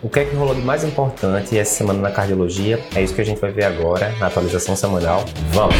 [0.00, 2.78] O que é que rolou de mais importante essa semana na cardiologia?
[2.94, 5.24] É isso que a gente vai ver agora na atualização semanal.
[5.50, 5.74] Vamos!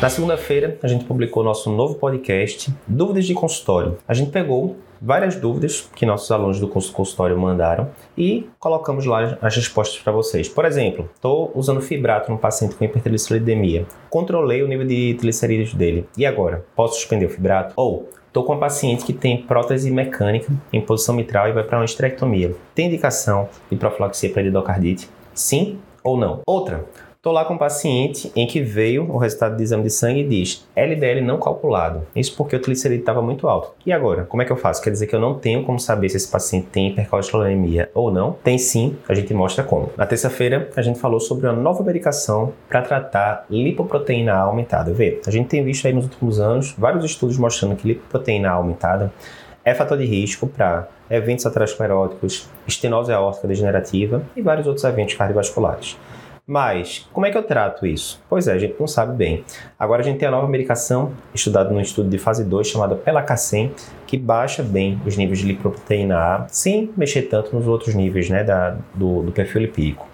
[0.00, 3.98] Na segunda-feira, a gente publicou nosso novo podcast, Dúvidas de Consultório.
[4.06, 9.38] A gente pegou várias dúvidas que nossos alunos do curso consultório mandaram e colocamos lá
[9.42, 10.48] as respostas para vocês.
[10.48, 13.86] Por exemplo, estou usando fibrato num paciente com hipertrigliceridemia.
[14.08, 16.06] Controlei o nível de triglicerídeos dele.
[16.16, 16.64] E agora?
[16.76, 17.72] Posso suspender o fibrato?
[17.74, 21.78] Ou Estou com um paciente que tem prótese mecânica em posição mitral e vai para
[21.78, 22.54] uma esterectomia.
[22.74, 25.08] Tem indicação de profilaxia para endocardite?
[25.32, 26.42] Sim ou não?
[26.46, 26.84] Outra,
[27.26, 30.28] Estou lá com um paciente em que veio o resultado de exame de sangue e
[30.28, 32.06] diz LDL não calculado.
[32.14, 33.74] Isso porque o triglicerídeo estava muito alto.
[33.84, 34.80] E agora, como é que eu faço?
[34.80, 38.36] Quer dizer que eu não tenho como saber se esse paciente tem hipercolesterolemia ou não?
[38.44, 39.90] Tem sim, a gente mostra como.
[39.96, 44.92] Na terça-feira, a gente falou sobre uma nova medicação para tratar lipoproteína A aumentada.
[44.92, 48.52] Vê, a gente tem visto aí nos últimos anos vários estudos mostrando que lipoproteína A
[48.52, 49.12] aumentada
[49.64, 55.96] é fator de risco para eventos ateroscleróticos, estenose aórtica degenerativa e vários outros eventos cardiovasculares.
[56.48, 58.22] Mas, como é que eu trato isso?
[58.28, 59.44] Pois é, a gente não sabe bem.
[59.76, 63.72] Agora a gente tem a nova medicação, estudada no estudo de fase 2, chamada Pelacacem,
[64.06, 68.44] que baixa bem os níveis de lipoproteína A, sem mexer tanto nos outros níveis né,
[68.44, 70.06] da, do, do perfil lipídico.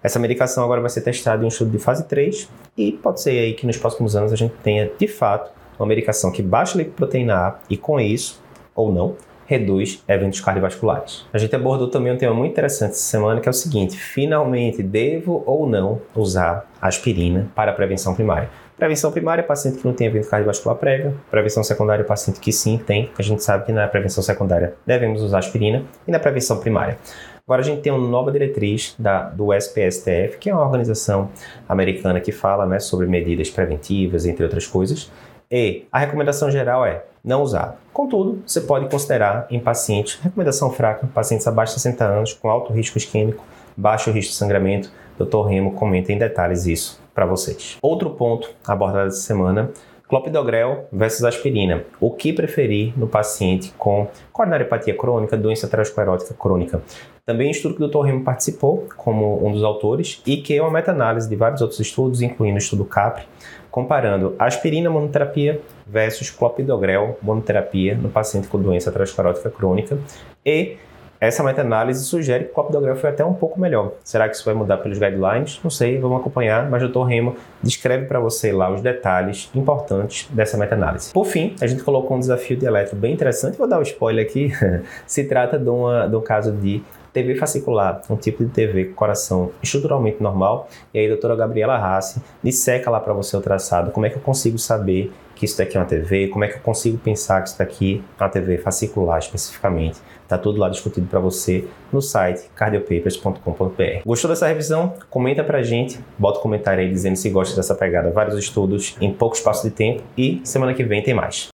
[0.00, 3.30] Essa medicação agora vai ser testada em um estudo de fase 3 e pode ser
[3.30, 6.78] aí que nos próximos anos a gente tenha, de fato, uma medicação que baixa a
[6.78, 8.40] lipoproteína A e com isso,
[8.76, 9.16] ou não,
[9.50, 11.26] reduz eventos cardiovasculares.
[11.32, 14.80] A gente abordou também um tema muito interessante essa semana que é o seguinte: finalmente
[14.80, 18.48] devo ou não usar aspirina para prevenção primária?
[18.76, 21.20] Prevenção primária, paciente que não tem evento cardiovascular prévio.
[21.30, 23.10] Prevenção secundária, paciente que sim tem.
[23.18, 25.84] A gente sabe que na prevenção secundária devemos usar aspirina.
[26.06, 26.96] E na prevenção primária.
[27.44, 31.28] Agora a gente tem uma nova diretriz da, do SPSTF, que é uma organização
[31.68, 35.10] americana que fala né, sobre medidas preventivas, entre outras coisas.
[35.52, 37.76] E a recomendação geral é não usar.
[37.92, 42.72] Contudo, você pode considerar em pacientes, recomendação fraca, pacientes abaixo de 60 anos, com alto
[42.72, 43.44] risco isquêmico,
[43.76, 44.92] baixo risco de sangramento.
[45.18, 45.48] Dr.
[45.48, 47.78] Remo comenta em detalhes isso para vocês.
[47.82, 49.72] Outro ponto abordado essa semana
[50.10, 51.84] Clopidogrel versus aspirina.
[52.00, 56.82] O que preferir no paciente com coronariopatia crônica, doença aterosclerótica crônica?
[57.30, 58.06] Também um estudo que o Dr.
[58.06, 62.22] Remo participou como um dos autores e que é uma meta-análise de vários outros estudos,
[62.22, 63.22] incluindo o estudo CAPRI,
[63.70, 69.96] comparando aspirina monoterapia versus clopidogrel monoterapia no paciente com doença aterosclerótica crônica
[70.44, 70.76] e
[71.20, 73.92] essa meta-análise sugere que o clopidogrel foi até um pouco melhor.
[74.02, 75.60] Será que isso vai mudar pelos guidelines?
[75.62, 77.02] Não sei, vamos acompanhar, mas o Dr.
[77.02, 81.12] Remo descreve para você lá os detalhes importantes dessa meta-análise.
[81.12, 84.24] Por fim, a gente colocou um desafio de eletro bem interessante, vou dar um spoiler
[84.24, 84.50] aqui.
[85.06, 86.82] Se trata de, uma, de um caso de
[87.12, 92.22] TV fascicular, um tipo de TV com coração estruturalmente normal, e aí doutora Gabriela Rassi
[92.42, 95.74] disseca lá para você o traçado, como é que eu consigo saber que isso daqui
[95.74, 98.58] é uma TV, como é que eu consigo pensar que isso daqui é uma TV
[98.58, 99.98] fascicular especificamente.
[100.28, 104.02] Tá tudo lá discutido para você no site cardiopapers.com.br.
[104.04, 104.92] Gostou dessa revisão?
[105.08, 109.14] Comenta pra gente, bota um comentário aí dizendo se gosta dessa pegada, vários estudos em
[109.14, 111.48] pouco espaço de tempo e semana que vem tem mais.